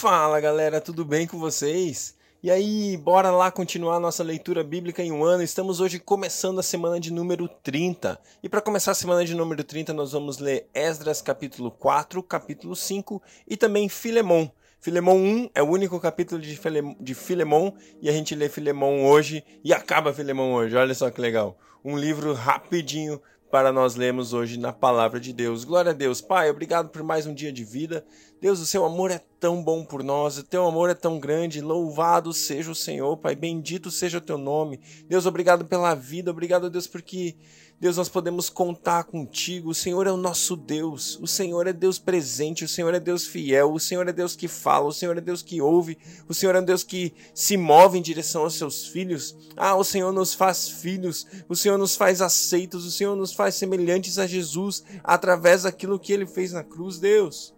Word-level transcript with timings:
Fala 0.00 0.40
galera, 0.40 0.80
tudo 0.80 1.04
bem 1.04 1.26
com 1.26 1.38
vocês? 1.38 2.16
E 2.42 2.50
aí, 2.50 2.96
bora 2.96 3.30
lá 3.30 3.50
continuar 3.50 4.00
nossa 4.00 4.22
leitura 4.22 4.64
bíblica 4.64 5.02
em 5.02 5.12
um 5.12 5.22
ano. 5.22 5.42
Estamos 5.42 5.78
hoje 5.78 5.98
começando 5.98 6.58
a 6.58 6.62
semana 6.62 6.98
de 6.98 7.12
número 7.12 7.46
30. 7.46 8.18
E 8.42 8.48
para 8.48 8.62
começar 8.62 8.92
a 8.92 8.94
semana 8.94 9.26
de 9.26 9.34
número 9.34 9.62
30, 9.62 9.92
nós 9.92 10.12
vamos 10.12 10.38
ler 10.38 10.66
Esdras 10.72 11.20
capítulo 11.20 11.70
4, 11.70 12.22
capítulo 12.22 12.74
5 12.74 13.22
e 13.46 13.58
também 13.58 13.90
Filemon. 13.90 14.48
Filemon 14.80 15.18
1 15.18 15.50
é 15.54 15.62
o 15.62 15.68
único 15.68 16.00
capítulo 16.00 16.40
de, 16.40 16.56
File, 16.56 16.96
Filemon 17.14 17.70
e 18.00 18.08
a 18.08 18.12
gente 18.12 18.34
lê 18.34 18.48
Filemon 18.48 19.04
hoje 19.04 19.44
e 19.62 19.74
acaba 19.74 20.14
Filemon 20.14 20.54
hoje. 20.54 20.74
Olha 20.76 20.94
só 20.94 21.10
que 21.10 21.20
legal. 21.20 21.58
Um 21.84 21.98
livro 21.98 22.32
rapidinho 22.32 23.20
para 23.50 23.72
nós 23.72 23.96
lermos 23.96 24.32
hoje 24.32 24.58
na 24.58 24.72
palavra 24.72 25.18
de 25.18 25.32
Deus. 25.32 25.64
Glória 25.64 25.90
a 25.90 25.94
Deus. 25.94 26.20
Pai, 26.20 26.48
obrigado 26.48 26.88
por 26.88 27.02
mais 27.02 27.26
um 27.26 27.34
dia 27.34 27.52
de 27.52 27.64
vida. 27.64 28.04
Deus, 28.40 28.60
o 28.60 28.66
seu 28.66 28.84
amor 28.84 29.10
é 29.10 29.20
tão 29.40 29.62
bom 29.62 29.84
por 29.84 30.04
nós, 30.04 30.38
o 30.38 30.44
teu 30.44 30.64
amor 30.66 30.88
é 30.88 30.94
tão 30.94 31.18
grande. 31.18 31.60
Louvado 31.60 32.32
seja 32.32 32.70
o 32.70 32.74
Senhor, 32.74 33.16
Pai. 33.16 33.34
Bendito 33.34 33.90
seja 33.90 34.18
o 34.18 34.20
teu 34.20 34.38
nome. 34.38 34.80
Deus, 35.08 35.26
obrigado 35.26 35.64
pela 35.64 35.94
vida. 35.94 36.30
Obrigado, 36.30 36.70
Deus, 36.70 36.86
porque 36.86 37.34
Deus, 37.80 37.96
nós 37.96 38.10
podemos 38.10 38.50
contar 38.50 39.04
contigo. 39.04 39.70
O 39.70 39.74
Senhor 39.74 40.06
é 40.06 40.12
o 40.12 40.16
nosso 40.18 40.54
Deus. 40.54 41.18
O 41.18 41.26
Senhor 41.26 41.66
é 41.66 41.72
Deus 41.72 41.98
presente. 41.98 42.62
O 42.62 42.68
Senhor 42.68 42.92
é 42.92 43.00
Deus 43.00 43.26
fiel. 43.26 43.72
O 43.72 43.80
Senhor 43.80 44.06
é 44.06 44.12
Deus 44.12 44.36
que 44.36 44.46
fala. 44.46 44.84
O 44.84 44.92
Senhor 44.92 45.16
é 45.16 45.20
Deus 45.20 45.40
que 45.40 45.62
ouve. 45.62 45.96
O 46.28 46.34
Senhor 46.34 46.54
é 46.54 46.60
Deus 46.60 46.82
que 46.82 47.14
se 47.34 47.56
move 47.56 47.98
em 47.98 48.02
direção 48.02 48.42
aos 48.42 48.54
seus 48.54 48.86
filhos. 48.86 49.34
Ah, 49.56 49.76
o 49.76 49.82
Senhor 49.82 50.12
nos 50.12 50.34
faz 50.34 50.68
filhos. 50.68 51.26
O 51.48 51.56
Senhor 51.56 51.78
nos 51.78 51.96
faz 51.96 52.20
aceitos. 52.20 52.84
O 52.84 52.90
Senhor 52.90 53.16
nos 53.16 53.32
faz 53.32 53.54
semelhantes 53.54 54.18
a 54.18 54.26
Jesus 54.26 54.84
através 55.02 55.62
daquilo 55.62 55.98
que 55.98 56.12
ele 56.12 56.26
fez 56.26 56.52
na 56.52 56.62
cruz, 56.62 56.98
Deus. 56.98 57.54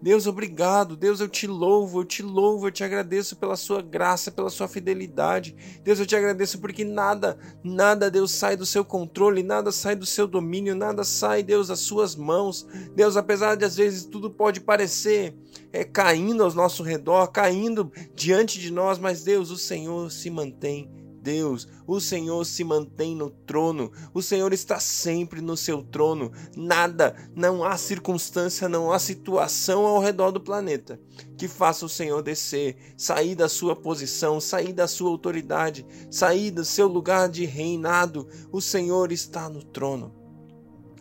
Deus, 0.00 0.26
obrigado. 0.26 0.96
Deus, 0.96 1.20
eu 1.20 1.28
te 1.28 1.46
louvo, 1.46 2.00
eu 2.00 2.04
te 2.04 2.22
louvo, 2.22 2.66
eu 2.66 2.70
te 2.70 2.84
agradeço 2.84 3.36
pela 3.36 3.56
sua 3.56 3.80
graça, 3.80 4.30
pela 4.30 4.50
sua 4.50 4.68
fidelidade. 4.68 5.56
Deus, 5.82 5.98
eu 5.98 6.06
te 6.06 6.14
agradeço 6.14 6.60
porque 6.60 6.84
nada, 6.84 7.38
nada, 7.64 8.10
Deus, 8.10 8.30
sai 8.30 8.56
do 8.56 8.66
seu 8.66 8.84
controle, 8.84 9.42
nada 9.42 9.72
sai 9.72 9.96
do 9.96 10.06
seu 10.06 10.26
domínio, 10.26 10.74
nada 10.74 11.02
sai, 11.02 11.42
Deus, 11.42 11.68
das 11.68 11.80
suas 11.80 12.14
mãos. 12.14 12.66
Deus, 12.94 13.16
apesar 13.16 13.56
de 13.56 13.64
às 13.64 13.76
vezes 13.76 14.04
tudo 14.04 14.30
pode 14.30 14.60
parecer 14.60 15.34
é, 15.72 15.84
caindo 15.84 16.44
ao 16.44 16.52
nosso 16.52 16.82
redor, 16.82 17.28
caindo 17.28 17.90
diante 18.14 18.60
de 18.60 18.70
nós, 18.70 18.98
mas 18.98 19.24
Deus, 19.24 19.50
o 19.50 19.56
Senhor 19.56 20.10
se 20.10 20.30
mantém 20.30 20.95
Deus, 21.26 21.66
o 21.88 21.98
Senhor 21.98 22.46
se 22.46 22.62
mantém 22.62 23.16
no 23.16 23.28
trono, 23.28 23.90
o 24.14 24.22
Senhor 24.22 24.52
está 24.52 24.78
sempre 24.78 25.40
no 25.40 25.56
seu 25.56 25.82
trono. 25.82 26.30
Nada, 26.56 27.16
não 27.34 27.64
há 27.64 27.76
circunstância, 27.76 28.68
não 28.68 28.92
há 28.92 28.98
situação 29.00 29.84
ao 29.84 29.98
redor 29.98 30.30
do 30.30 30.40
planeta 30.40 31.00
que 31.36 31.48
faça 31.48 31.84
o 31.84 31.88
Senhor 31.88 32.22
descer, 32.22 32.76
sair 32.96 33.34
da 33.34 33.48
sua 33.48 33.74
posição, 33.74 34.40
sair 34.40 34.72
da 34.72 34.86
sua 34.86 35.10
autoridade, 35.10 35.84
sair 36.08 36.52
do 36.52 36.64
seu 36.64 36.86
lugar 36.86 37.28
de 37.28 37.44
reinado. 37.44 38.28
O 38.52 38.60
Senhor 38.60 39.10
está 39.10 39.48
no 39.48 39.64
trono. 39.64 40.14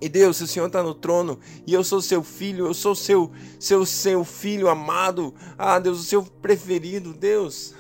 E 0.02 0.10
Deus, 0.10 0.42
o 0.42 0.48
Senhor 0.48 0.66
está 0.66 0.82
no 0.82 0.96
trono 0.96 1.40
e 1.68 1.74
eu 1.74 1.84
sou 1.84 2.02
seu 2.02 2.24
filho, 2.24 2.66
eu 2.66 2.74
sou 2.74 2.96
seu, 2.96 3.32
seu, 3.60 3.86
seu 3.86 4.26
filho 4.26 4.70
amado, 4.70 5.36
ah 5.56 5.78
Deus, 5.78 6.00
o 6.00 6.04
seu 6.04 6.24
preferido, 6.24 7.14
Deus, 7.14 7.76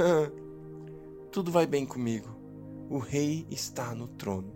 tudo 1.31 1.51
vai 1.51 1.65
bem 1.65 1.85
comigo. 1.87 2.34
O 2.89 2.97
Rei 2.97 3.47
está 3.49 3.93
no 3.95 4.07
trono. 4.07 4.53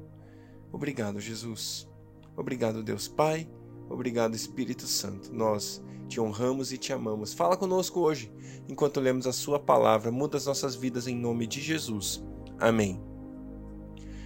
Obrigado, 0.72 1.20
Jesus. 1.20 1.90
Obrigado, 2.36 2.84
Deus 2.84 3.08
Pai. 3.08 3.50
Obrigado, 3.90 4.36
Espírito 4.36 4.86
Santo. 4.86 5.34
Nós 5.34 5.84
te 6.08 6.22
honramos 6.22 6.72
e 6.72 6.78
te 6.78 6.94
amamos. 6.94 7.34
Fala 7.34 7.58
conosco 7.58 8.00
hoje, 8.00 8.32
enquanto 8.68 9.00
lemos 9.00 9.26
a 9.26 9.34
Sua 9.34 9.60
palavra. 9.60 10.12
Muda 10.12 10.38
as 10.38 10.46
nossas 10.46 10.76
vidas 10.76 11.08
em 11.08 11.16
nome 11.16 11.48
de 11.48 11.60
Jesus. 11.60 12.24
Amém. 12.60 13.02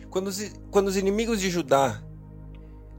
Quando 0.10 0.28
os, 0.28 0.54
quando 0.70 0.88
os 0.88 0.98
inimigos 0.98 1.40
de 1.40 1.50
Judá. 1.50 2.04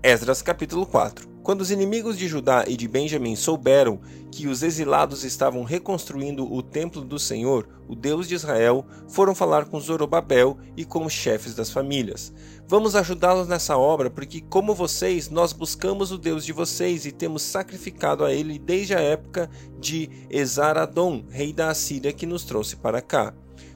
Esdras 0.02 0.42
capítulo 0.42 0.86
4. 0.86 1.33
Quando 1.44 1.60
os 1.60 1.70
inimigos 1.70 2.16
de 2.16 2.26
Judá 2.26 2.64
e 2.66 2.74
de 2.74 2.88
Benjamim 2.88 3.36
souberam 3.36 4.00
que 4.32 4.48
os 4.48 4.62
exilados 4.62 5.24
estavam 5.24 5.62
reconstruindo 5.62 6.50
o 6.50 6.62
templo 6.62 7.02
do 7.02 7.18
Senhor, 7.18 7.68
o 7.86 7.94
Deus 7.94 8.26
de 8.26 8.34
Israel, 8.34 8.86
foram 9.06 9.34
falar 9.34 9.66
com 9.66 9.78
Zorobabel 9.78 10.56
e 10.74 10.86
com 10.86 11.04
os 11.04 11.12
chefes 11.12 11.54
das 11.54 11.70
famílias. 11.70 12.32
Vamos 12.66 12.96
ajudá-los 12.96 13.46
nessa 13.46 13.76
obra, 13.76 14.08
porque, 14.08 14.40
como 14.40 14.74
vocês, 14.74 15.28
nós 15.28 15.52
buscamos 15.52 16.10
o 16.10 16.16
Deus 16.16 16.46
de 16.46 16.52
vocês 16.54 17.04
e 17.04 17.12
temos 17.12 17.42
sacrificado 17.42 18.24
a 18.24 18.32
ele 18.32 18.58
desde 18.58 18.94
a 18.94 19.00
época 19.00 19.50
de 19.78 20.08
Esaradom, 20.30 21.26
rei 21.28 21.52
da 21.52 21.68
Assíria, 21.68 22.10
que 22.10 22.24
nos 22.24 22.44
trouxe 22.44 22.74
para 22.74 23.02
cá. 23.02 23.34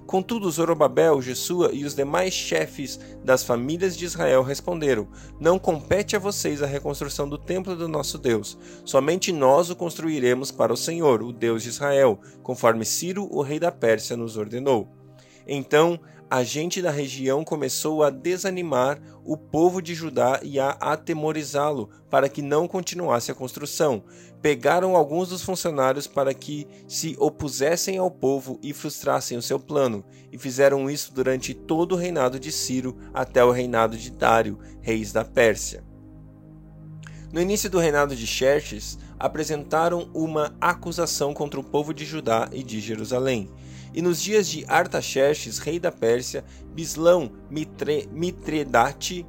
Contudo, 0.08 0.50
Zorobabel, 0.50 1.20
Jesua 1.20 1.68
e 1.70 1.84
os 1.84 1.94
demais 1.94 2.32
chefes 2.32 2.98
das 3.22 3.44
famílias 3.44 3.94
de 3.94 4.06
Israel 4.06 4.42
responderam: 4.42 5.06
Não 5.38 5.58
compete 5.58 6.16
a 6.16 6.18
vocês 6.18 6.62
a 6.62 6.66
reconstrução 6.66 7.28
do 7.28 7.36
templo 7.36 7.76
do 7.76 7.86
nosso 7.86 8.16
Deus. 8.16 8.56
Somente 8.86 9.30
nós 9.32 9.68
o 9.68 9.76
construiremos 9.76 10.50
para 10.50 10.72
o 10.72 10.78
Senhor, 10.78 11.22
o 11.22 11.30
Deus 11.30 11.62
de 11.62 11.68
Israel, 11.68 12.18
conforme 12.42 12.86
Ciro, 12.86 13.28
o 13.30 13.42
rei 13.42 13.60
da 13.60 13.70
Pérsia, 13.70 14.16
nos 14.16 14.38
ordenou. 14.38 14.88
Então 15.46 16.00
a 16.30 16.42
gente 16.42 16.82
da 16.82 16.90
região 16.90 17.42
começou 17.42 18.02
a 18.02 18.10
desanimar 18.10 19.00
o 19.24 19.36
povo 19.36 19.80
de 19.80 19.94
Judá 19.94 20.40
e 20.42 20.60
a 20.60 20.70
atemorizá-lo 20.70 21.88
para 22.10 22.28
que 22.28 22.42
não 22.42 22.68
continuasse 22.68 23.30
a 23.30 23.34
construção. 23.34 24.02
Pegaram 24.42 24.94
alguns 24.94 25.30
dos 25.30 25.42
funcionários 25.42 26.06
para 26.06 26.34
que 26.34 26.66
se 26.86 27.16
opusessem 27.18 27.96
ao 27.96 28.10
povo 28.10 28.58
e 28.62 28.74
frustrassem 28.74 29.38
o 29.38 29.42
seu 29.42 29.58
plano, 29.58 30.04
e 30.30 30.38
fizeram 30.38 30.88
isso 30.88 31.12
durante 31.12 31.54
todo 31.54 31.92
o 31.92 31.98
reinado 31.98 32.38
de 32.38 32.52
Ciro 32.52 32.96
até 33.12 33.42
o 33.42 33.50
reinado 33.50 33.96
de 33.96 34.10
Dário, 34.10 34.58
reis 34.80 35.12
da 35.12 35.24
Pérsia. 35.24 35.82
No 37.32 37.40
início 37.40 37.68
do 37.68 37.78
reinado 37.78 38.14
de 38.14 38.26
Xerxes, 38.26 38.98
apresentaram 39.18 40.08
uma 40.14 40.54
acusação 40.60 41.34
contra 41.34 41.58
o 41.58 41.64
povo 41.64 41.92
de 41.92 42.04
Judá 42.04 42.48
e 42.52 42.62
de 42.62 42.80
Jerusalém 42.80 43.50
e 43.94 44.02
nos 44.02 44.20
dias 44.22 44.48
de 44.48 44.64
Artaxerxes, 44.68 45.58
rei 45.58 45.78
da 45.78 45.90
Pérsia, 45.90 46.44
Bislão, 46.74 47.32
Mitre, 47.50 48.08
Mitredate, 48.12 49.26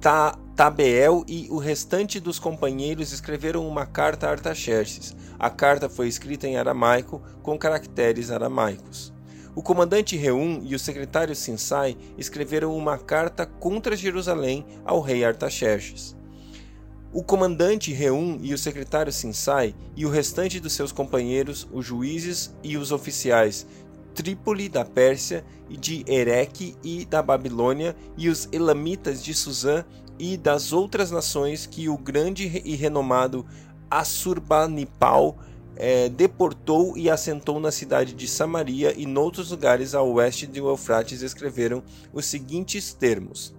Ta, 0.00 0.38
Tabeel 0.54 1.24
e 1.26 1.48
o 1.50 1.58
restante 1.58 2.18
dos 2.18 2.38
companheiros 2.38 3.12
escreveram 3.12 3.66
uma 3.66 3.86
carta 3.86 4.26
a 4.26 4.30
Artaxerxes. 4.30 5.14
A 5.38 5.50
carta 5.50 5.88
foi 5.88 6.08
escrita 6.08 6.46
em 6.46 6.56
aramaico 6.56 7.22
com 7.42 7.58
caracteres 7.58 8.30
aramaicos. 8.30 9.12
O 9.54 9.62
comandante 9.62 10.16
Reum 10.16 10.60
e 10.62 10.74
o 10.74 10.78
secretário 10.78 11.34
Sinsai 11.34 11.96
escreveram 12.16 12.76
uma 12.76 12.96
carta 12.96 13.44
contra 13.44 13.96
Jerusalém 13.96 14.64
ao 14.84 15.00
rei 15.00 15.24
Artaxerxes. 15.24 16.16
O 17.12 17.24
comandante 17.24 17.92
Reum 17.92 18.38
e 18.42 18.52
o 18.52 18.58
secretário 18.58 19.12
Sinsai 19.12 19.74
e 19.96 20.04
o 20.04 20.10
restante 20.10 20.60
dos 20.60 20.74
seus 20.74 20.92
companheiros, 20.92 21.66
os 21.72 21.86
juízes 21.86 22.54
e 22.62 22.76
os 22.76 22.92
oficiais, 22.92 23.66
Trípoli 24.14 24.68
da 24.68 24.84
Pérsia 24.84 25.44
e 25.68 25.76
de 25.76 26.04
Ereque 26.06 26.76
e 26.82 27.04
da 27.04 27.22
Babilônia, 27.22 27.94
e 28.16 28.28
os 28.28 28.48
elamitas 28.52 29.22
de 29.22 29.34
Suzã 29.34 29.84
e 30.18 30.36
das 30.36 30.72
outras 30.72 31.10
nações 31.10 31.66
que 31.66 31.88
o 31.88 31.96
grande 31.96 32.62
e 32.64 32.74
renomado 32.74 33.46
Assurbanipal 33.90 35.38
é, 35.76 36.08
deportou 36.08 36.98
e 36.98 37.08
assentou 37.08 37.60
na 37.60 37.70
cidade 37.70 38.12
de 38.12 38.26
Samaria 38.26 38.92
e 38.96 39.06
noutros 39.06 39.50
lugares 39.50 39.94
ao 39.94 40.12
oeste 40.12 40.46
do 40.46 40.68
Eufrates 40.68 41.22
escreveram 41.22 41.82
os 42.12 42.26
seguintes 42.26 42.92
termos. 42.92 43.54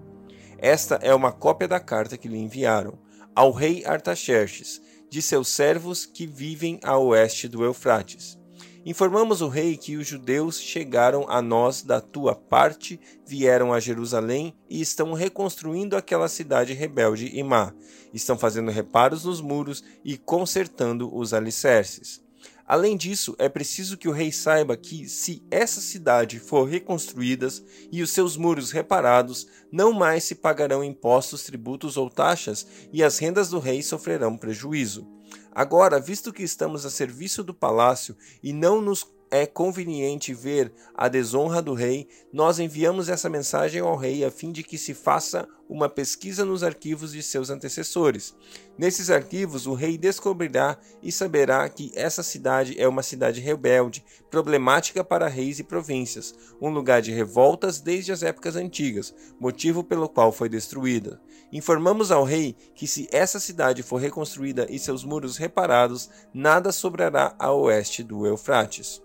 Esta 0.57 0.95
é 0.95 1.15
uma 1.15 1.31
cópia 1.31 1.67
da 1.67 1.79
carta 1.79 2.17
que 2.17 2.27
lhe 2.27 2.37
enviaram 2.37 2.99
ao 3.33 3.51
rei 3.51 3.85
Artaxerxes, 3.85 4.81
de 5.09 5.21
seus 5.21 5.47
servos 5.47 6.05
que 6.05 6.27
vivem 6.27 6.79
a 6.83 6.97
oeste 6.97 7.47
do 7.47 7.63
Eufrates. 7.63 8.38
Informamos 8.85 9.41
o 9.41 9.49
rei 9.49 9.75
que 9.75 9.97
os 9.97 10.07
judeus 10.07 10.59
chegaram 10.59 11.25
a 11.27 11.41
nós 11.41 11.81
da 11.83 11.99
tua 11.99 12.33
parte, 12.33 12.99
vieram 13.25 13.73
a 13.73 13.79
Jerusalém 13.79 14.55
e 14.69 14.79
estão 14.79 15.13
reconstruindo 15.13 15.97
aquela 15.97 16.29
cidade 16.29 16.73
rebelde 16.73 17.29
e 17.33 17.43
má. 17.43 17.73
Estão 18.13 18.37
fazendo 18.37 18.71
reparos 18.71 19.25
nos 19.25 19.41
muros 19.41 19.83
e 20.03 20.17
consertando 20.17 21.13
os 21.13 21.33
alicerces. 21.33 22.23
Além 22.69 22.95
disso, 22.95 23.35
é 23.39 23.49
preciso 23.49 23.97
que 23.97 24.07
o 24.07 24.11
rei 24.11 24.31
saiba 24.31 24.77
que, 24.77 25.09
se 25.09 25.41
essa 25.49 25.81
cidade 25.81 26.39
for 26.39 26.69
reconstruída 26.69 27.47
e 27.91 28.03
os 28.03 28.11
seus 28.11 28.37
muros 28.37 28.69
reparados, 28.69 29.47
não 29.71 29.91
mais 29.91 30.25
se 30.25 30.35
pagarão 30.35 30.83
impostos, 30.83 31.41
tributos 31.43 31.97
ou 31.97 32.11
taxas, 32.11 32.67
e 32.93 33.03
as 33.03 33.17
rendas 33.17 33.49
do 33.49 33.57
rei 33.57 33.81
sofrerão 33.81 34.37
prejuízo. 34.37 35.07
Agora, 35.51 35.99
visto 35.99 36.31
que 36.31 36.43
estamos 36.43 36.85
a 36.85 36.91
serviço 36.91 37.43
do 37.43 37.55
palácio 37.55 38.15
e 38.43 38.53
não 38.53 38.79
nos 38.79 39.03
é 39.31 39.45
conveniente 39.45 40.33
ver 40.33 40.71
a 40.95 41.07
desonra 41.07 41.61
do 41.61 41.73
rei, 41.73 42.07
nós 42.33 42.59
enviamos 42.59 43.09
essa 43.09 43.29
mensagem 43.29 43.81
ao 43.81 43.95
rei 43.95 44.23
a 44.23 44.31
fim 44.31 44.51
de 44.51 44.63
que 44.63 44.77
se 44.77 44.93
faça 44.93 45.47
uma 45.69 45.87
pesquisa 45.87 46.43
nos 46.43 46.63
arquivos 46.63 47.11
de 47.11 47.21
seus 47.21 47.51
antecessores. 47.51 48.35
Nesses 48.75 49.11
arquivos, 49.11 49.67
o 49.67 49.75
rei 49.75 49.99
descobrirá 49.99 50.79
e 51.03 51.11
saberá 51.11 51.69
que 51.69 51.91
essa 51.93 52.23
cidade 52.23 52.79
é 52.81 52.87
uma 52.87 53.03
cidade 53.03 53.39
rebelde, 53.39 54.03
problemática 54.31 55.03
para 55.03 55.27
reis 55.27 55.59
e 55.59 55.63
províncias, 55.63 56.33
um 56.59 56.69
lugar 56.69 57.03
de 57.03 57.11
revoltas 57.11 57.79
desde 57.79 58.11
as 58.11 58.23
épocas 58.23 58.55
antigas, 58.55 59.13
motivo 59.39 59.83
pelo 59.83 60.09
qual 60.09 60.31
foi 60.31 60.49
destruída. 60.49 61.21
Informamos 61.51 62.11
ao 62.11 62.23
rei 62.23 62.55
que, 62.73 62.87
se 62.87 63.07
essa 63.11 63.39
cidade 63.39 63.83
for 63.83 63.97
reconstruída 63.97 64.65
e 64.69 64.79
seus 64.79 65.03
muros 65.03 65.37
reparados, 65.37 66.09
nada 66.33 66.71
sobrará 66.71 67.35
a 67.37 67.51
oeste 67.53 68.03
do 68.03 68.25
Eufrates. 68.25 69.01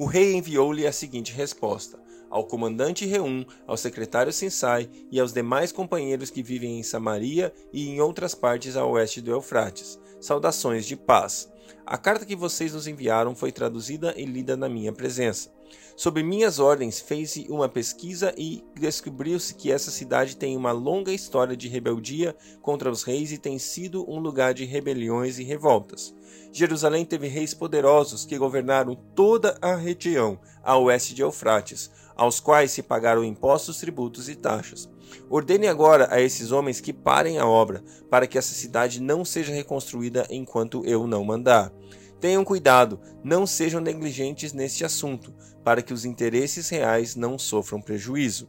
O 0.00 0.06
rei 0.06 0.32
enviou-lhe 0.32 0.86
a 0.86 0.92
seguinte 0.92 1.30
resposta: 1.30 2.00
ao 2.30 2.46
comandante 2.46 3.04
Reum, 3.04 3.44
ao 3.66 3.76
secretário 3.76 4.32
Sinsai 4.32 4.88
e 5.12 5.20
aos 5.20 5.30
demais 5.30 5.72
companheiros 5.72 6.30
que 6.30 6.42
vivem 6.42 6.78
em 6.78 6.82
Samaria 6.82 7.52
e 7.70 7.86
em 7.86 8.00
outras 8.00 8.34
partes 8.34 8.78
a 8.78 8.86
oeste 8.86 9.20
do 9.20 9.30
Eufrates. 9.30 10.00
Saudações 10.18 10.86
de 10.86 10.96
paz. 10.96 11.52
A 11.84 11.98
carta 11.98 12.24
que 12.24 12.34
vocês 12.34 12.72
nos 12.72 12.86
enviaram 12.86 13.34
foi 13.34 13.52
traduzida 13.52 14.14
e 14.16 14.24
lida 14.24 14.56
na 14.56 14.70
minha 14.70 14.90
presença. 14.90 15.52
Sob 15.96 16.22
minhas 16.22 16.58
ordens, 16.58 17.00
fez-se 17.00 17.46
uma 17.50 17.68
pesquisa 17.68 18.34
e 18.36 18.64
descobriu-se 18.74 19.54
que 19.54 19.70
essa 19.70 19.90
cidade 19.90 20.36
tem 20.36 20.56
uma 20.56 20.72
longa 20.72 21.12
história 21.12 21.56
de 21.56 21.68
rebeldia 21.68 22.34
contra 22.62 22.90
os 22.90 23.02
reis 23.02 23.32
e 23.32 23.38
tem 23.38 23.58
sido 23.58 24.08
um 24.10 24.18
lugar 24.18 24.54
de 24.54 24.64
rebeliões 24.64 25.38
e 25.38 25.44
revoltas. 25.44 26.14
Jerusalém 26.52 27.04
teve 27.04 27.28
reis 27.28 27.54
poderosos 27.54 28.24
que 28.24 28.38
governaram 28.38 28.94
toda 29.14 29.56
a 29.60 29.74
região 29.74 30.38
a 30.62 30.76
oeste 30.76 31.14
de 31.14 31.22
Eufrates, 31.22 31.90
aos 32.16 32.40
quais 32.40 32.70
se 32.70 32.82
pagaram 32.82 33.24
impostos, 33.24 33.78
tributos 33.78 34.28
e 34.28 34.34
taxas. 34.34 34.88
Ordene 35.28 35.66
agora 35.66 36.08
a 36.10 36.20
esses 36.20 36.52
homens 36.52 36.80
que 36.80 36.92
parem 36.92 37.38
a 37.38 37.46
obra, 37.46 37.82
para 38.08 38.26
que 38.26 38.38
essa 38.38 38.54
cidade 38.54 39.00
não 39.00 39.24
seja 39.24 39.52
reconstruída 39.52 40.26
enquanto 40.30 40.84
eu 40.84 41.06
não 41.06 41.24
mandar. 41.24 41.72
Tenham 42.20 42.44
cuidado, 42.44 43.00
não 43.24 43.46
sejam 43.46 43.80
negligentes 43.80 44.52
neste 44.52 44.84
assunto, 44.84 45.32
para 45.64 45.80
que 45.80 45.94
os 45.94 46.04
interesses 46.04 46.68
reais 46.68 47.16
não 47.16 47.38
sofram 47.38 47.80
prejuízo. 47.80 48.48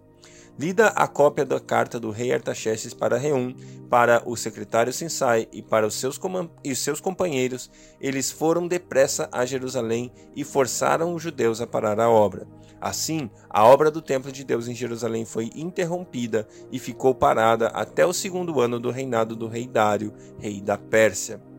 Lida 0.59 0.89
a 0.89 1.07
cópia 1.07 1.45
da 1.45 1.59
carta 1.59 1.97
do 1.97 2.12
rei 2.12 2.33
Artaxerxes 2.33 2.94
para 2.94 3.18
Reum, 3.18 3.56
para 3.89 4.21
o 4.25 4.35
secretário 4.35 4.91
Sinsai 4.91 5.47
e 5.51 5.62
para 5.62 5.88
os 5.88 5.95
seus, 5.95 6.19
e 6.63 6.75
seus 6.75 7.00
companheiros, 7.00 7.71
eles 8.00 8.29
foram 8.29 8.68
depressa 8.68 9.29
a 9.31 9.45
Jerusalém 9.45 10.12
e 10.35 10.44
forçaram 10.44 11.15
os 11.15 11.23
judeus 11.23 11.62
a 11.62 11.68
parar 11.68 12.00
a 12.00 12.09
obra. 12.09 12.45
Assim, 12.81 13.29
a 13.50 13.63
obra 13.63 13.89
do 13.89 14.01
templo 14.01 14.31
de 14.31 14.44
Deus 14.44 14.68
em 14.68 14.75
Jerusalém 14.75 15.23
foi 15.23 15.50
interrompida 15.56 16.47
e 16.71 16.79
ficou 16.79 17.15
parada 17.15 17.68
até 17.68 18.06
o 18.06 18.13
segundo 18.13 18.59
ano 18.59 18.79
do 18.79 18.91
reinado 18.91 19.35
do 19.35 19.47
rei 19.47 19.68
Dário, 19.68 20.13
rei 20.38 20.59
da 20.59 20.77
Pérsia. 20.77 21.50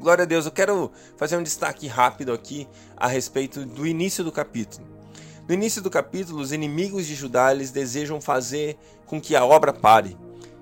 Glória 0.00 0.22
a 0.22 0.26
Deus, 0.26 0.46
eu 0.46 0.50
quero 0.50 0.90
fazer 1.18 1.36
um 1.36 1.42
destaque 1.42 1.86
rápido 1.86 2.32
aqui 2.32 2.66
a 2.96 3.06
respeito 3.06 3.66
do 3.66 3.86
início 3.86 4.24
do 4.24 4.32
capítulo. 4.32 4.88
No 5.46 5.52
início 5.52 5.82
do 5.82 5.90
capítulo, 5.90 6.40
os 6.40 6.52
inimigos 6.52 7.06
de 7.06 7.14
Judá 7.14 7.52
eles 7.52 7.70
desejam 7.70 8.18
fazer 8.18 8.78
com 9.04 9.20
que 9.20 9.36
a 9.36 9.44
obra 9.44 9.74
pare. 9.74 10.16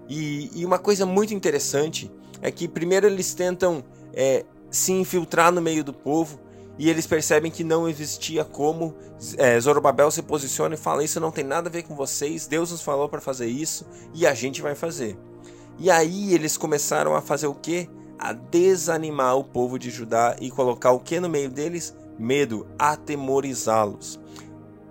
E, 0.08 0.50
e 0.52 0.64
uma 0.67 0.79
coisa 0.79 1.06
muito 1.06 1.32
interessante 1.32 2.11
é 2.43 2.50
que 2.50 2.67
primeiro 2.67 3.06
eles 3.06 3.32
tentam 3.32 3.85
é, 4.12 4.44
se 4.73 4.90
infiltrar 4.90 5.52
no 5.52 5.62
meio 5.62 5.85
do 5.85 5.94
povo 5.94 6.40
e 6.76 6.90
eles 6.90 7.06
percebem 7.06 7.50
que 7.50 7.62
não 7.62 7.88
existia 7.88 8.44
como. 8.44 8.96
É, 9.37 9.61
Zorobabel 9.61 10.11
se 10.11 10.23
posiciona 10.23 10.75
e 10.75 10.79
fala: 10.79 11.05
Isso 11.05 11.20
não 11.20 11.31
tem 11.31 11.44
nada 11.44 11.69
a 11.69 11.73
ver 11.73 11.85
com 11.85 11.94
vocês, 11.94 12.49
Deus 12.49 12.73
nos 12.73 12.82
falou 12.82 13.08
para 13.08 13.20
fazer 13.20 13.46
isso 13.46 13.87
e 14.12 14.26
a 14.26 14.35
gente 14.35 14.61
vai 14.61 14.75
fazer. 14.75 15.17
E 15.79 15.93
aí 15.93 16.35
eles 16.35 16.56
começaram 16.56 17.14
a 17.14 17.20
fazer 17.20 17.46
o 17.46 17.55
que? 17.55 17.88
A 18.19 18.32
desanimar 18.32 19.37
o 19.37 19.44
povo 19.44 19.79
de 19.79 19.91
Judá 19.91 20.37
e 20.41 20.50
colocar 20.50 20.93
o 20.93 21.00
que 21.00 21.20
no 21.20 21.29
meio 21.29 21.49
deles? 21.49 21.94
Medo, 22.19 22.67
atemorizá-los. 22.79 24.19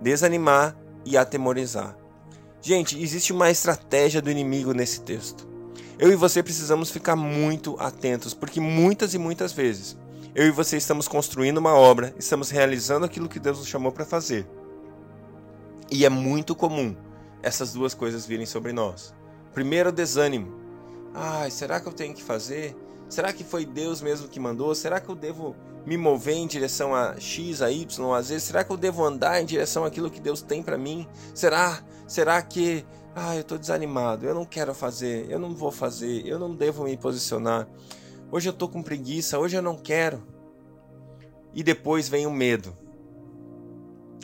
Desanimar 0.00 0.76
e 1.04 1.16
atemorizar. 1.16 1.96
Gente, 2.62 3.00
existe 3.00 3.32
uma 3.32 3.50
estratégia 3.50 4.22
do 4.22 4.30
inimigo 4.30 4.72
nesse 4.72 5.00
texto. 5.00 5.46
Eu 5.98 6.12
e 6.12 6.16
você 6.16 6.42
precisamos 6.42 6.90
ficar 6.90 7.16
muito 7.16 7.76
atentos, 7.78 8.32
porque 8.32 8.60
muitas 8.60 9.14
e 9.14 9.18
muitas 9.18 9.52
vezes 9.52 9.96
eu 10.38 10.46
e 10.46 10.50
você 10.52 10.76
estamos 10.76 11.08
construindo 11.08 11.58
uma 11.58 11.74
obra, 11.74 12.14
estamos 12.16 12.48
realizando 12.48 13.04
aquilo 13.04 13.28
que 13.28 13.40
Deus 13.40 13.58
nos 13.58 13.66
chamou 13.66 13.90
para 13.90 14.04
fazer. 14.04 14.46
E 15.90 16.04
é 16.04 16.08
muito 16.08 16.54
comum 16.54 16.94
essas 17.42 17.72
duas 17.72 17.92
coisas 17.92 18.24
virem 18.24 18.46
sobre 18.46 18.72
nós. 18.72 19.12
Primeiro, 19.52 19.88
o 19.88 19.92
desânimo. 19.92 20.54
Ai, 21.12 21.50
será 21.50 21.80
que 21.80 21.88
eu 21.88 21.92
tenho 21.92 22.14
que 22.14 22.22
fazer? 22.22 22.76
Será 23.08 23.32
que 23.32 23.42
foi 23.42 23.64
Deus 23.64 24.02
mesmo 24.02 24.28
que 24.28 24.38
mandou? 24.38 24.74
Será 24.74 25.00
que 25.00 25.08
eu 25.08 25.14
devo 25.14 25.56
me 25.86 25.96
mover 25.96 26.36
em 26.36 26.46
direção 26.46 26.94
a 26.94 27.18
X, 27.18 27.62
a 27.62 27.70
Y, 27.70 28.12
a 28.12 28.22
Z? 28.22 28.40
Será 28.40 28.62
que 28.62 28.70
eu 28.70 28.76
devo 28.76 29.04
andar 29.04 29.40
em 29.40 29.46
direção 29.46 29.84
àquilo 29.84 30.10
que 30.10 30.20
Deus 30.20 30.42
tem 30.42 30.62
para 30.62 30.76
mim? 30.76 31.06
Será? 31.34 31.82
Será 32.06 32.40
que 32.42 32.84
ah, 33.14 33.34
eu 33.34 33.40
estou 33.40 33.58
desanimado, 33.58 34.26
eu 34.26 34.34
não 34.34 34.44
quero 34.44 34.74
fazer, 34.74 35.28
eu 35.28 35.38
não 35.38 35.54
vou 35.54 35.72
fazer, 35.72 36.26
eu 36.26 36.38
não 36.38 36.54
devo 36.54 36.84
me 36.84 36.96
posicionar. 36.96 37.66
Hoje 38.30 38.48
eu 38.48 38.52
estou 38.52 38.68
com 38.68 38.82
preguiça, 38.82 39.38
hoje 39.38 39.56
eu 39.56 39.62
não 39.62 39.76
quero. 39.76 40.22
E 41.54 41.62
depois 41.62 42.08
vem 42.08 42.26
o 42.26 42.30
medo. 42.30 42.76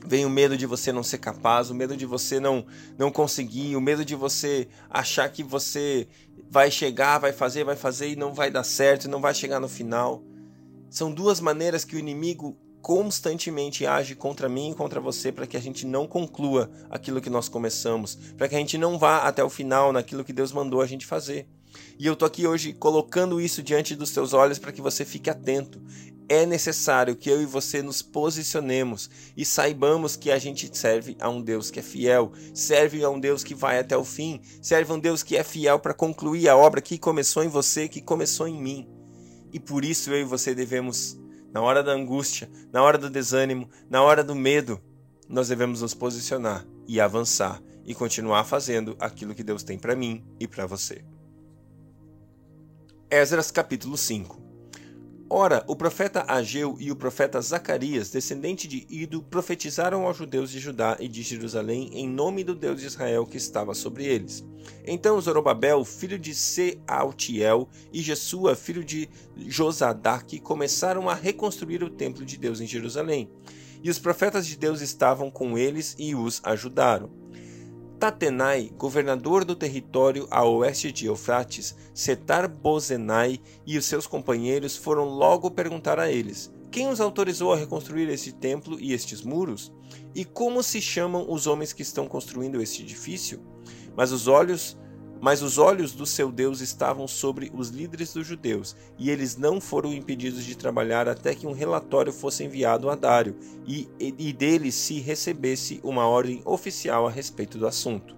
Vem 0.06 0.26
o 0.26 0.30
medo 0.30 0.56
de 0.56 0.66
você 0.66 0.92
não 0.92 1.02
ser 1.02 1.18
capaz, 1.18 1.70
o 1.70 1.74
medo 1.74 1.96
de 1.96 2.04
você 2.04 2.38
não 2.38 2.66
não 2.98 3.10
conseguir, 3.10 3.74
o 3.74 3.80
medo 3.80 4.04
de 4.04 4.14
você 4.14 4.68
achar 4.90 5.28
que 5.30 5.42
você 5.42 6.06
vai 6.50 6.70
chegar, 6.70 7.18
vai 7.18 7.32
fazer, 7.32 7.64
vai 7.64 7.76
fazer 7.76 8.08
e 8.10 8.16
não 8.16 8.34
vai 8.34 8.50
dar 8.50 8.64
certo, 8.64 9.08
não 9.08 9.20
vai 9.20 9.34
chegar 9.34 9.58
no 9.58 9.68
final. 9.68 10.22
São 10.90 11.12
duas 11.12 11.40
maneiras 11.40 11.84
que 11.84 11.96
o 11.96 11.98
inimigo 11.98 12.56
constantemente 12.84 13.86
age 13.86 14.14
contra 14.14 14.46
mim 14.46 14.70
e 14.70 14.74
contra 14.74 15.00
você 15.00 15.32
para 15.32 15.46
que 15.46 15.56
a 15.56 15.60
gente 15.60 15.86
não 15.86 16.06
conclua 16.06 16.70
aquilo 16.90 17.20
que 17.20 17.30
nós 17.30 17.48
começamos, 17.48 18.14
para 18.36 18.46
que 18.46 18.54
a 18.54 18.58
gente 18.58 18.76
não 18.76 18.98
vá 18.98 19.22
até 19.22 19.42
o 19.42 19.48
final 19.48 19.90
naquilo 19.90 20.22
que 20.22 20.34
Deus 20.34 20.52
mandou 20.52 20.82
a 20.82 20.86
gente 20.86 21.06
fazer. 21.06 21.48
E 21.98 22.06
eu 22.06 22.14
tô 22.14 22.26
aqui 22.26 22.46
hoje 22.46 22.72
colocando 22.72 23.40
isso 23.40 23.62
diante 23.62 23.96
dos 23.96 24.10
seus 24.10 24.32
olhos 24.34 24.58
para 24.58 24.70
que 24.70 24.82
você 24.82 25.04
fique 25.04 25.30
atento. 25.30 25.80
É 26.28 26.46
necessário 26.46 27.14
que 27.14 27.28
eu 27.28 27.42
e 27.42 27.46
você 27.46 27.82
nos 27.82 28.00
posicionemos 28.00 29.10
e 29.36 29.44
saibamos 29.44 30.16
que 30.16 30.30
a 30.30 30.38
gente 30.38 30.74
serve 30.76 31.16
a 31.20 31.28
um 31.28 31.42
Deus 31.42 31.70
que 31.70 31.80
é 31.80 31.82
fiel, 31.82 32.32
serve 32.54 33.04
a 33.04 33.10
um 33.10 33.20
Deus 33.20 33.44
que 33.44 33.54
vai 33.54 33.78
até 33.78 33.94
o 33.94 34.04
fim, 34.04 34.40
serve 34.62 34.90
a 34.90 34.94
um 34.94 34.98
Deus 34.98 35.22
que 35.22 35.36
é 35.36 35.44
fiel 35.44 35.78
para 35.78 35.92
concluir 35.92 36.48
a 36.48 36.56
obra 36.56 36.80
que 36.80 36.96
começou 36.96 37.44
em 37.44 37.48
você, 37.48 37.88
que 37.88 38.00
começou 38.00 38.48
em 38.48 38.60
mim. 38.60 38.88
E 39.52 39.60
por 39.60 39.84
isso 39.84 40.10
eu 40.10 40.20
e 40.22 40.24
você 40.24 40.54
devemos, 40.54 41.18
na 41.52 41.60
hora 41.60 41.82
da 41.82 41.92
angústia, 41.92 42.50
na 42.72 42.82
hora 42.82 42.96
do 42.96 43.10
desânimo, 43.10 43.68
na 43.90 44.02
hora 44.02 44.24
do 44.24 44.34
medo, 44.34 44.80
nós 45.28 45.48
devemos 45.48 45.82
nos 45.82 45.92
posicionar 45.92 46.66
e 46.88 47.00
avançar 47.00 47.62
e 47.84 47.94
continuar 47.94 48.44
fazendo 48.44 48.96
aquilo 48.98 49.34
que 49.34 49.44
Deus 49.44 49.62
tem 49.62 49.78
para 49.78 49.94
mim 49.94 50.24
e 50.40 50.48
para 50.48 50.64
você. 50.64 51.04
Esdras 53.10 53.50
capítulo 53.50 53.96
5 53.98 54.43
Ora, 55.28 55.64
o 55.66 55.74
profeta 55.74 56.24
Ageu 56.28 56.76
e 56.78 56.92
o 56.92 56.96
profeta 56.96 57.40
Zacarias, 57.40 58.10
descendente 58.10 58.68
de 58.68 58.86
Ido, 58.90 59.22
profetizaram 59.22 60.06
aos 60.06 60.18
judeus 60.18 60.50
de 60.50 60.60
Judá 60.60 60.98
e 61.00 61.08
de 61.08 61.22
Jerusalém 61.22 61.90
em 61.94 62.06
nome 62.06 62.44
do 62.44 62.54
Deus 62.54 62.80
de 62.80 62.86
Israel 62.86 63.24
que 63.24 63.38
estava 63.38 63.74
sobre 63.74 64.04
eles. 64.04 64.44
Então 64.86 65.18
Zorobabel, 65.20 65.82
filho 65.84 66.18
de 66.18 66.34
Sealtiel, 66.34 67.68
e 67.90 68.02
Jesua, 68.02 68.54
filho 68.54 68.84
de 68.84 69.08
Josadaque, 69.36 70.38
começaram 70.38 71.08
a 71.08 71.14
reconstruir 71.14 71.82
o 71.82 71.90
templo 71.90 72.24
de 72.24 72.36
Deus 72.36 72.60
em 72.60 72.66
Jerusalém. 72.66 73.30
E 73.82 73.88
os 73.88 73.98
profetas 73.98 74.46
de 74.46 74.56
Deus 74.56 74.82
estavam 74.82 75.30
com 75.30 75.56
eles 75.56 75.96
e 75.98 76.14
os 76.14 76.40
ajudaram. 76.44 77.23
Tatenai, 78.04 78.70
governador 78.76 79.46
do 79.46 79.56
território 79.56 80.28
a 80.30 80.44
oeste 80.44 80.92
de 80.92 81.06
Eufrates, 81.06 81.74
Setar-Bozenai 81.94 83.40
e 83.66 83.78
os 83.78 83.86
seus 83.86 84.06
companheiros 84.06 84.76
foram 84.76 85.06
logo 85.06 85.50
perguntar 85.50 85.98
a 85.98 86.12
eles: 86.12 86.52
Quem 86.70 86.90
os 86.90 87.00
autorizou 87.00 87.54
a 87.54 87.56
reconstruir 87.56 88.10
este 88.10 88.30
templo 88.30 88.78
e 88.78 88.92
estes 88.92 89.22
muros? 89.22 89.72
E 90.14 90.22
como 90.22 90.62
se 90.62 90.82
chamam 90.82 91.24
os 91.32 91.46
homens 91.46 91.72
que 91.72 91.80
estão 91.80 92.06
construindo 92.06 92.60
este 92.60 92.82
edifício? 92.82 93.40
Mas 93.96 94.12
os 94.12 94.28
olhos 94.28 94.76
mas 95.20 95.42
os 95.42 95.58
olhos 95.58 95.92
do 95.92 96.04
seu 96.04 96.30
Deus 96.30 96.60
estavam 96.60 97.08
sobre 97.08 97.50
os 97.54 97.68
líderes 97.68 98.12
dos 98.12 98.26
judeus, 98.26 98.76
e 98.98 99.10
eles 99.10 99.36
não 99.36 99.60
foram 99.60 99.92
impedidos 99.92 100.44
de 100.44 100.56
trabalhar 100.56 101.08
até 101.08 101.34
que 101.34 101.46
um 101.46 101.52
relatório 101.52 102.12
fosse 102.12 102.44
enviado 102.44 102.90
a 102.90 102.94
Dário 102.94 103.36
e, 103.66 103.88
e 103.98 104.32
dele 104.32 104.70
se 104.70 105.00
recebesse 105.00 105.80
uma 105.82 106.06
ordem 106.06 106.42
oficial 106.44 107.06
a 107.06 107.10
respeito 107.10 107.58
do 107.58 107.66
assunto. 107.66 108.14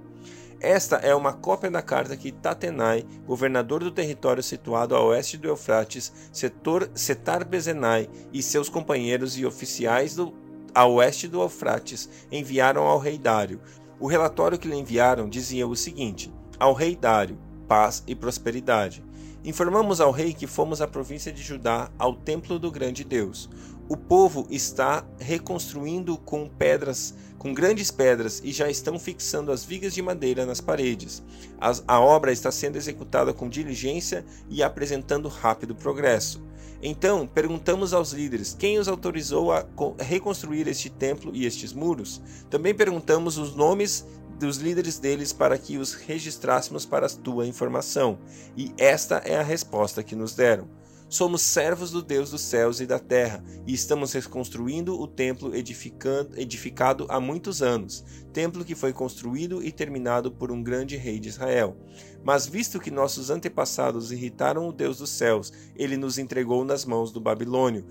Esta 0.59 0.97
é 0.97 1.15
uma 1.15 1.35
cópia 1.35 1.71
da 1.71 1.83
carta 1.83 2.17
que 2.17 2.33
Tatenai, 2.33 3.05
governador 3.27 3.85
do 3.85 3.91
território 3.91 4.43
situado 4.43 4.97
a 4.97 5.03
oeste 5.03 5.37
do 5.37 5.49
Eufrates, 5.49 6.13
setor 6.33 6.91
Setar-Bezenai 6.95 8.09
e 8.33 8.43
seus 8.43 8.69
companheiros 8.69 9.37
e 9.39 9.45
oficiais 9.45 10.15
do, 10.15 10.33
a 10.75 10.87
oeste 10.87 11.29
do 11.29 11.43
Eufrates 11.43 12.09
enviaram 12.33 12.85
ao 12.85 12.99
rei 12.99 13.19
Dário, 13.19 13.61
O 13.99 14.07
relatório 14.07 14.59
que 14.59 14.69
lhe 14.69 14.77
enviaram 14.77 15.29
dizia 15.29 15.67
o 15.67 15.75
seguinte: 15.75 16.33
Ao 16.59 16.73
rei 16.73 16.97
Dário, 16.97 17.39
paz 17.69 18.03
e 18.07 18.15
prosperidade. 18.15 19.05
Informamos 19.45 20.01
ao 20.01 20.11
rei 20.11 20.33
que 20.33 20.47
fomos 20.47 20.81
à 20.81 20.89
província 20.89 21.31
de 21.31 21.43
Judá, 21.43 21.91
ao 21.99 22.15
templo 22.15 22.59
do 22.59 22.71
grande 22.71 23.05
Deus. 23.05 23.51
O 23.91 23.97
povo 23.97 24.47
está 24.51 25.07
reconstruindo 25.19 26.17
com 26.17 26.49
pedras, 26.49 27.15
com 27.39 27.53
grandes 27.53 27.91
pedras, 27.91 28.41
e 28.43 28.53
já 28.53 28.71
estão 28.71 28.99
fixando 28.99 29.53
as 29.53 29.65
vigas 29.65 29.93
de 29.93 30.01
madeira 30.01 30.47
nas 30.47 30.61
paredes. 30.61 31.23
As, 31.61 31.85
a 31.87 32.01
obra 32.01 32.33
está 32.33 32.51
sendo 32.51 32.77
executada 32.77 33.35
com 33.35 33.51
diligência 33.51 34.25
e 34.49 34.63
apresentando 34.63 35.29
rápido 35.29 35.75
progresso. 35.75 36.43
Então, 36.83 37.27
perguntamos 37.27 37.95
aos 37.95 38.13
líderes 38.13 38.55
quem 38.59 38.79
os 38.79 38.89
autorizou 38.89 39.53
a 39.53 39.67
reconstruir 39.99 40.69
este 40.69 40.91
templo 40.91 41.35
e 41.35 41.47
estes 41.47 41.73
muros. 41.73 42.21
Também 42.51 42.75
perguntamos 42.75 43.39
os 43.39 43.55
nomes 43.55 44.07
dos 44.39 44.59
líderes 44.59 44.99
deles 44.99 45.33
para 45.33 45.57
que 45.57 45.79
os 45.79 45.95
registrássemos 45.95 46.85
para 46.85 47.07
a 47.07 47.11
tua 47.11 47.47
informação. 47.47 48.19
E 48.57 48.73
esta 48.77 49.17
é 49.25 49.37
a 49.37 49.43
resposta 49.43 50.03
que 50.03 50.15
nos 50.15 50.35
deram. 50.35 50.69
Somos 51.09 51.41
servos 51.43 51.93
do 51.93 52.03
Deus 52.03 52.33
dos 52.33 52.41
céus 52.41 52.81
e 52.81 52.87
da 52.87 52.99
terra, 52.99 53.43
e 53.65 53.73
estamos 53.73 54.13
reconstruindo 54.13 55.01
o 55.01 55.07
templo 55.07 55.53
edificado 55.55 57.07
há 57.09 57.21
muitos 57.21 57.63
anos, 57.63 58.05
templo 58.33 58.65
que 58.65 58.75
foi 58.75 58.93
construído 58.93 59.63
e 59.63 59.71
terminado 59.71 60.33
por 60.33 60.51
um 60.51 60.61
grande 60.61 60.97
rei 60.97 61.21
de 61.21 61.29
Israel. 61.29 61.77
Mas 62.25 62.49
visto 62.49 62.81
que 62.81 62.91
nossos 62.91 63.31
antepassados 63.31 64.11
irritaram 64.11 64.69
o 64.69 64.73
Deus 64.73 64.99
dos 64.99 65.11
céus, 65.11 65.53
ele 65.77 65.97
nos 65.97 66.19
entregou 66.19 66.65
nas 66.65 66.85
mãos 66.85 67.13
do 67.13 67.21
Babilônio, 67.21 67.87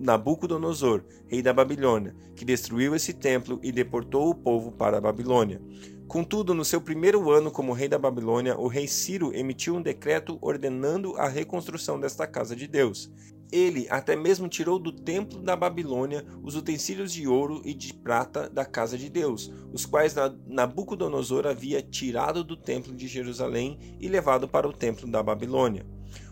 Nabucodonosor, 0.00 1.04
rei 1.28 1.40
da 1.40 1.52
Babilônia, 1.52 2.16
que 2.34 2.44
destruiu 2.44 2.92
esse 2.92 3.12
templo 3.12 3.60
e 3.62 3.70
deportou 3.70 4.30
o 4.30 4.34
povo 4.34 4.72
para 4.72 4.98
a 4.98 5.00
Babilônia. 5.00 5.62
Contudo, 6.08 6.54
no 6.54 6.64
seu 6.64 6.80
primeiro 6.80 7.30
ano 7.30 7.50
como 7.50 7.74
rei 7.74 7.86
da 7.86 7.98
Babilônia, 7.98 8.58
o 8.58 8.66
rei 8.66 8.88
Ciro 8.88 9.30
emitiu 9.34 9.76
um 9.76 9.82
decreto 9.82 10.38
ordenando 10.40 11.14
a 11.18 11.28
reconstrução 11.28 12.00
desta 12.00 12.26
casa 12.26 12.56
de 12.56 12.66
Deus. 12.66 13.12
Ele 13.52 13.86
até 13.90 14.16
mesmo 14.16 14.48
tirou 14.48 14.78
do 14.78 14.90
templo 14.90 15.42
da 15.42 15.54
Babilônia 15.54 16.24
os 16.42 16.56
utensílios 16.56 17.12
de 17.12 17.28
ouro 17.28 17.60
e 17.62 17.74
de 17.74 17.92
prata 17.92 18.48
da 18.48 18.64
casa 18.64 18.96
de 18.96 19.10
Deus, 19.10 19.52
os 19.70 19.84
quais 19.84 20.14
Nabucodonosor 20.46 21.46
havia 21.46 21.82
tirado 21.82 22.42
do 22.42 22.56
templo 22.56 22.94
de 22.94 23.06
Jerusalém 23.06 23.78
e 24.00 24.08
levado 24.08 24.48
para 24.48 24.66
o 24.66 24.72
templo 24.72 25.06
da 25.10 25.22
Babilônia. 25.22 25.86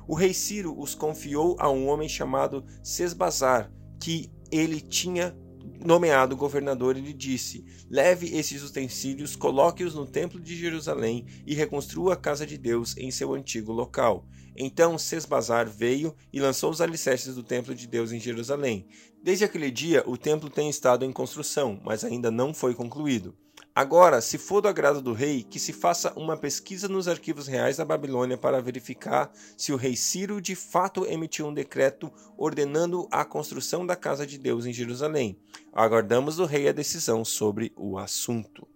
O 0.08 0.14
rei 0.14 0.32
Ciro 0.32 0.74
os 0.78 0.94
confiou 0.94 1.54
a 1.58 1.70
um 1.70 1.86
homem 1.88 2.08
chamado 2.08 2.64
Sesbazar, 2.82 3.70
que 4.00 4.30
ele 4.50 4.80
tinha 4.80 5.36
nomeado 5.84 6.36
governador, 6.36 6.96
ele 6.96 7.12
disse: 7.12 7.64
Leve 7.90 8.36
esses 8.36 8.62
utensílios, 8.62 9.36
coloque-os 9.36 9.94
no 9.94 10.06
templo 10.06 10.40
de 10.40 10.56
Jerusalém 10.56 11.26
e 11.46 11.54
reconstrua 11.54 12.14
a 12.14 12.16
casa 12.16 12.46
de 12.46 12.56
Deus 12.56 12.96
em 12.96 13.10
seu 13.10 13.34
antigo 13.34 13.72
local. 13.72 14.26
Então 14.56 14.96
Sesbazar 14.96 15.68
veio 15.68 16.14
e 16.32 16.40
lançou 16.40 16.70
os 16.70 16.80
alicerces 16.80 17.34
do 17.34 17.42
templo 17.42 17.74
de 17.74 17.86
Deus 17.86 18.12
em 18.12 18.18
Jerusalém. 18.20 18.86
Desde 19.22 19.44
aquele 19.44 19.70
dia, 19.70 20.02
o 20.06 20.16
templo 20.16 20.48
tem 20.48 20.70
estado 20.70 21.04
em 21.04 21.12
construção, 21.12 21.80
mas 21.84 22.04
ainda 22.04 22.30
não 22.30 22.54
foi 22.54 22.74
concluído. 22.74 23.36
Agora, 23.76 24.22
se 24.22 24.38
for 24.38 24.62
do 24.62 24.68
agrado 24.68 25.02
do 25.02 25.12
rei, 25.12 25.42
que 25.42 25.60
se 25.60 25.70
faça 25.70 26.10
uma 26.16 26.34
pesquisa 26.34 26.88
nos 26.88 27.06
arquivos 27.06 27.46
reais 27.46 27.76
da 27.76 27.84
Babilônia 27.84 28.38
para 28.38 28.58
verificar 28.58 29.30
se 29.54 29.70
o 29.70 29.76
rei 29.76 29.94
Ciro 29.94 30.40
de 30.40 30.54
fato 30.54 31.04
emitiu 31.04 31.46
um 31.46 31.52
decreto 31.52 32.10
ordenando 32.38 33.06
a 33.10 33.22
construção 33.22 33.84
da 33.84 33.94
casa 33.94 34.26
de 34.26 34.38
Deus 34.38 34.64
em 34.64 34.72
Jerusalém. 34.72 35.38
Aguardamos 35.74 36.36
do 36.36 36.46
rei 36.46 36.66
a 36.68 36.72
decisão 36.72 37.22
sobre 37.22 37.70
o 37.76 37.98
assunto. 37.98 38.66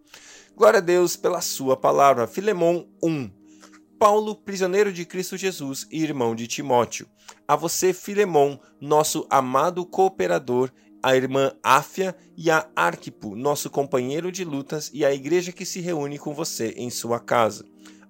Glória 0.54 0.80
a 0.80 0.82
Deus 0.82 1.16
pela 1.16 1.40
sua 1.40 1.78
palavra. 1.78 2.26
Filemão 2.26 2.86
1. 3.02 3.30
Paulo, 3.98 4.36
prisioneiro 4.36 4.92
de 4.92 5.06
Cristo 5.06 5.34
Jesus 5.34 5.86
e 5.90 6.02
irmão 6.02 6.34
de 6.34 6.46
Timóteo. 6.46 7.08
A 7.48 7.56
você, 7.56 7.94
Filemão, 7.94 8.60
nosso 8.78 9.26
amado 9.30 9.86
cooperador 9.86 10.70
a 11.02 11.16
irmã 11.16 11.52
Áfia 11.62 12.16
e 12.36 12.50
a 12.50 12.68
Arquipo, 12.74 13.34
nosso 13.34 13.70
companheiro 13.70 14.30
de 14.30 14.44
lutas, 14.44 14.90
e 14.92 15.04
a 15.04 15.12
igreja 15.12 15.52
que 15.52 15.64
se 15.64 15.80
reúne 15.80 16.18
com 16.18 16.34
você 16.34 16.74
em 16.76 16.90
sua 16.90 17.18
casa. 17.18 17.64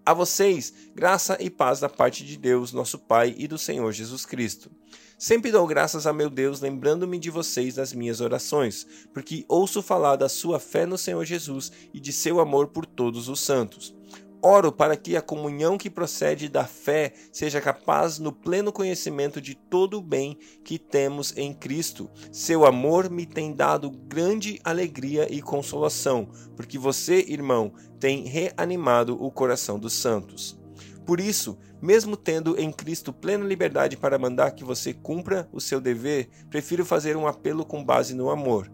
A 0.04 0.14
vocês, 0.14 0.73
graça 0.94 1.37
e 1.40 1.50
paz 1.50 1.80
da 1.80 1.88
parte 1.88 2.25
de 2.25 2.37
Deus, 2.37 2.73
nosso 2.73 2.99
Pai 2.99 3.35
e 3.37 3.47
do 3.47 3.59
Senhor 3.59 3.92
Jesus 3.92 4.25
Cristo. 4.25 4.70
Sempre 5.18 5.52
dou 5.52 5.66
graças 5.66 6.06
a 6.06 6.12
meu 6.12 6.30
Deus, 6.30 6.61
lembrando-me 6.61 7.18
de 7.18 7.28
vocês 7.28 7.76
nas 7.76 7.92
minhas 7.92 8.23
orações, 8.23 8.87
porque 9.12 9.44
ouço 9.47 9.82
falar 9.82 10.16
da 10.16 10.28
sua 10.28 10.59
fé 10.59 10.87
no 10.87 10.97
Senhor 10.97 11.25
Jesus 11.26 11.70
e 11.92 12.00
de 12.00 12.12
seu 12.12 12.40
amor 12.40 12.68
por 12.68 12.87
todos 12.87 13.28
os 13.28 13.40
santos. 13.40 13.94
Oro 14.42 14.73
para 14.73 14.97
que 14.97 15.16
a 15.16 15.23
comunhão 15.23 15.76
que 15.76 15.90
procede 15.90 16.49
da 16.49 16.64
fé 16.64 17.12
seja 17.30 17.61
capaz 17.61 18.18
no 18.18 18.32
pleno 18.32 18.73
conhecimento 18.73 19.40
de 19.40 19.54
todo 19.54 19.99
o 19.99 20.02
bem 20.02 20.38
que 20.64 20.78
temos 20.78 21.37
em 21.37 21.52
Cristo. 21.52 22.11
Seu 22.32 22.64
amor 22.64 23.11
me 23.11 23.26
tem 23.26 23.52
dado 23.52 23.90
grande 23.90 24.59
alegria 24.64 25.30
e 25.30 25.42
consolação, 25.42 26.28
porque 26.56 26.78
você, 26.78 27.25
irmão, 27.28 27.73
tem 27.99 28.25
reanimado 28.25 29.23
o 29.23 29.30
coração 29.30 29.78
dos 29.78 29.92
santos. 29.92 30.59
Por 31.04 31.20
isso, 31.20 31.59
mesmo 31.82 32.16
tendo 32.16 32.59
em 32.59 32.73
Cristo 32.73 33.12
plena 33.12 33.44
liberdade 33.44 33.97
para 33.97 34.18
mandar 34.18 34.52
que 34.52 34.64
você 34.64 34.94
cumpra 34.94 35.49
o 35.52 35.61
seu 35.61 35.80
dever, 35.80 36.28
prefiro 36.49 36.85
fazer 36.85 37.16
um 37.16 37.26
apelo 37.26 37.64
com 37.64 37.85
base 37.85 38.14
no 38.14 38.30
amor. 38.30 38.70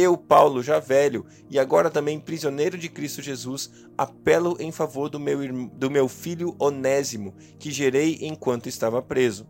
Eu, 0.00 0.16
Paulo, 0.16 0.62
já 0.62 0.78
velho 0.78 1.26
e 1.50 1.58
agora 1.58 1.90
também 1.90 2.20
prisioneiro 2.20 2.78
de 2.78 2.88
Cristo 2.88 3.20
Jesus, 3.20 3.68
apelo 3.98 4.56
em 4.60 4.70
favor 4.70 5.08
do 5.08 5.18
meu, 5.18 5.40
do 5.72 5.90
meu 5.90 6.06
filho 6.06 6.54
Onésimo, 6.56 7.34
que 7.58 7.72
gerei 7.72 8.16
enquanto 8.20 8.68
estava 8.68 9.02
preso. 9.02 9.44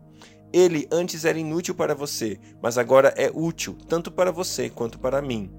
Ele 0.51 0.87
antes 0.91 1.23
era 1.23 1.37
inútil 1.37 1.75
para 1.75 1.93
você, 1.93 2.39
mas 2.63 2.79
agora 2.79 3.13
é 3.15 3.29
útil, 3.31 3.77
tanto 3.87 4.11
para 4.11 4.31
você 4.31 4.71
quanto 4.71 4.97
para 4.97 5.21
mim. 5.21 5.51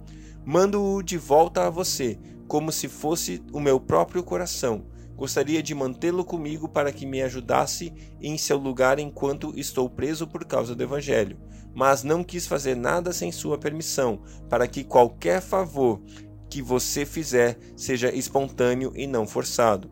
Mando-o 0.44 1.04
de 1.04 1.16
volta 1.16 1.68
a 1.68 1.70
você, 1.70 2.18
como 2.48 2.72
se 2.72 2.88
fosse 2.88 3.40
o 3.52 3.60
meu 3.60 3.78
próprio 3.78 4.24
coração. 4.24 4.89
Gostaria 5.20 5.62
de 5.62 5.72
mantê-lo 5.72 6.24
comigo 6.24 6.68
para 6.68 6.90
que 6.90 7.06
me 7.06 7.22
ajudasse 7.22 7.92
em 8.20 8.36
seu 8.36 8.56
lugar 8.56 8.98
enquanto 8.98 9.52
estou 9.56 9.88
preso 9.88 10.26
por 10.26 10.44
causa 10.44 10.74
do 10.74 10.82
Evangelho 10.82 11.38
mas 11.74 12.02
não 12.02 12.24
quis 12.24 12.46
fazer 12.46 12.74
nada 12.74 13.12
sem 13.12 13.30
sua 13.30 13.58
permissão, 13.58 14.20
para 14.48 14.66
que 14.66 14.84
qualquer 14.84 15.40
favor 15.40 16.00
que 16.48 16.60
você 16.60 17.06
fizer 17.06 17.58
seja 17.76 18.12
espontâneo 18.14 18.92
e 18.94 19.06
não 19.06 19.26
forçado. 19.26 19.90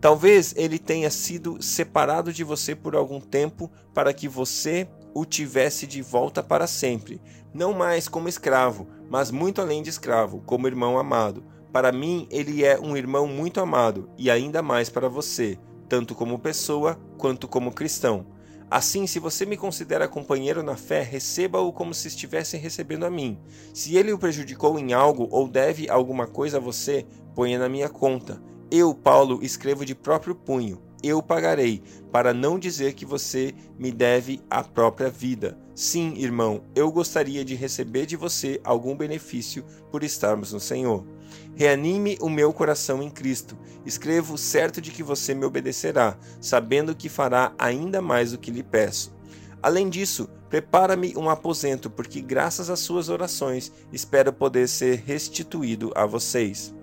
Talvez 0.00 0.54
ele 0.56 0.78
tenha 0.78 1.10
sido 1.10 1.60
separado 1.60 2.32
de 2.32 2.44
você 2.44 2.74
por 2.74 2.94
algum 2.94 3.20
tempo 3.20 3.70
para 3.92 4.12
que 4.12 4.28
você 4.28 4.86
o 5.14 5.24
tivesse 5.24 5.86
de 5.86 6.02
volta 6.02 6.42
para 6.42 6.66
sempre, 6.66 7.20
não 7.52 7.72
mais 7.72 8.06
como 8.06 8.28
escravo, 8.28 8.86
mas 9.10 9.30
muito 9.30 9.60
além 9.60 9.82
de 9.82 9.90
escravo, 9.90 10.42
como 10.46 10.68
irmão 10.68 10.98
amado. 10.98 11.42
Para 11.72 11.92
mim, 11.92 12.26
ele 12.30 12.64
é 12.64 12.78
um 12.78 12.96
irmão 12.96 13.26
muito 13.26 13.60
amado, 13.60 14.08
e 14.16 14.30
ainda 14.30 14.62
mais 14.62 14.88
para 14.88 15.08
você, 15.08 15.58
tanto 15.88 16.14
como 16.14 16.38
pessoa 16.38 16.98
quanto 17.16 17.46
como 17.46 17.72
cristão. 17.72 18.26
Assim, 18.70 19.06
se 19.06 19.18
você 19.18 19.46
me 19.46 19.56
considera 19.56 20.06
companheiro 20.06 20.62
na 20.62 20.76
fé, 20.76 21.02
receba-o 21.02 21.72
como 21.72 21.94
se 21.94 22.08
estivesse 22.08 22.56
recebendo 22.58 23.06
a 23.06 23.10
mim. 23.10 23.38
Se 23.72 23.96
ele 23.96 24.12
o 24.12 24.18
prejudicou 24.18 24.78
em 24.78 24.92
algo 24.92 25.26
ou 25.30 25.48
deve 25.48 25.88
alguma 25.88 26.26
coisa 26.26 26.58
a 26.58 26.60
você, 26.60 27.06
ponha 27.34 27.58
na 27.58 27.68
minha 27.68 27.88
conta. 27.88 28.42
Eu, 28.70 28.94
Paulo, 28.94 29.40
escrevo 29.42 29.86
de 29.86 29.94
próprio 29.94 30.34
punho. 30.34 30.82
Eu 31.02 31.22
pagarei, 31.22 31.82
para 32.10 32.34
não 32.34 32.58
dizer 32.58 32.94
que 32.94 33.04
você 33.04 33.54
me 33.78 33.92
deve 33.92 34.40
a 34.50 34.64
própria 34.64 35.08
vida. 35.08 35.56
Sim, 35.74 36.14
irmão, 36.16 36.62
eu 36.74 36.90
gostaria 36.90 37.44
de 37.44 37.54
receber 37.54 38.04
de 38.04 38.16
você 38.16 38.60
algum 38.64 38.96
benefício 38.96 39.64
por 39.92 40.02
estarmos 40.02 40.52
no 40.52 40.58
Senhor. 40.58 41.06
Reanime 41.54 42.18
o 42.20 42.28
meu 42.28 42.52
coração 42.52 43.00
em 43.00 43.08
Cristo. 43.08 43.56
Escrevo 43.86 44.36
certo 44.36 44.80
de 44.80 44.90
que 44.90 45.04
você 45.04 45.34
me 45.34 45.44
obedecerá, 45.44 46.18
sabendo 46.40 46.96
que 46.96 47.08
fará 47.08 47.52
ainda 47.58 48.02
mais 48.02 48.32
do 48.32 48.38
que 48.38 48.50
lhe 48.50 48.62
peço. 48.62 49.16
Além 49.62 49.88
disso, 49.88 50.28
prepara-me 50.48 51.16
um 51.16 51.28
aposento, 51.28 51.90
porque 51.90 52.20
graças 52.20 52.70
às 52.70 52.80
suas 52.80 53.08
orações 53.08 53.72
espero 53.92 54.32
poder 54.32 54.68
ser 54.68 55.02
restituído 55.04 55.92
a 55.94 56.06
vocês. 56.06 56.74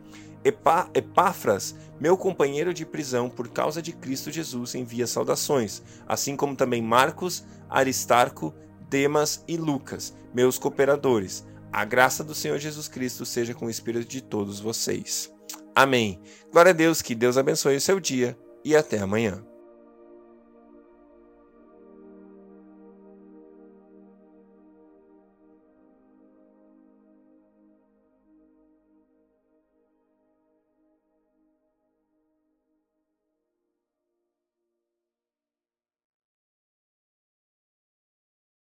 Epáfras, 0.45 1.75
meu 1.99 2.15
companheiro 2.15 2.73
de 2.73 2.85
prisão 2.85 3.29
por 3.29 3.49
causa 3.49 3.81
de 3.81 3.91
Cristo 3.91 4.31
Jesus, 4.31 4.75
envia 4.75 5.07
saudações, 5.07 5.81
assim 6.07 6.35
como 6.35 6.55
também 6.55 6.81
Marcos, 6.81 7.43
Aristarco, 7.69 8.53
Demas 8.87 9.43
e 9.47 9.57
Lucas, 9.57 10.15
meus 10.33 10.59
cooperadores. 10.59 11.45
A 11.71 11.83
graça 11.83 12.23
do 12.23 12.35
Senhor 12.35 12.59
Jesus 12.59 12.87
Cristo 12.87 13.25
seja 13.25 13.53
com 13.53 13.65
o 13.65 13.69
espírito 13.69 14.07
de 14.07 14.21
todos 14.21 14.59
vocês. 14.59 15.33
Amém. 15.75 16.21
Glória 16.51 16.69
a 16.69 16.73
Deus, 16.73 17.01
que 17.01 17.15
Deus 17.15 17.37
abençoe 17.37 17.75
o 17.75 17.81
seu 17.81 17.99
dia 17.99 18.37
e 18.63 18.75
até 18.75 18.99
amanhã. 18.99 19.43